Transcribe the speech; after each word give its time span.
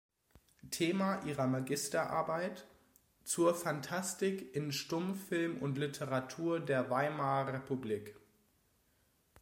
Thema 0.71 1.21
ihrer 1.25 1.45
Magisterarbeit: 1.45 2.65
"Zur 3.23 3.53
Phantastik 3.53 4.55
in 4.55 4.71
Stummfilm 4.71 5.59
und 5.59 5.77
Literatur 5.77 6.59
der 6.59 6.89
Weimarer 6.89 7.53
Republik. 7.53 8.15